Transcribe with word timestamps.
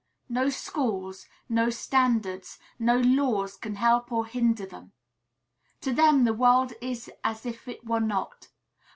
No 0.29 0.49
schools, 0.49 1.27
no 1.47 1.69
standards, 1.69 2.57
no 2.79 2.97
laws 2.99 3.55
can 3.55 3.75
help 3.75 4.11
or 4.11 4.25
hinder 4.25 4.65
them. 4.65 4.93
To 5.81 5.93
them 5.93 6.23
the 6.23 6.33
world 6.33 6.73
is 6.81 7.11
as 7.23 7.45
if 7.45 7.67
it 7.67 7.85
were 7.85 7.99
not. 7.99 8.47